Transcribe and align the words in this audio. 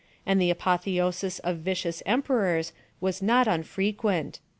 47 0.25 0.31
and 0.31 0.41
the 0.41 0.49
apotheosis 0.49 1.37
of 1.43 1.57
vicious 1.59 2.01
emperors 2.07 2.73
was 2.99 3.21
not 3.21 3.47
un 3.47 3.61
frequent. 3.61 4.39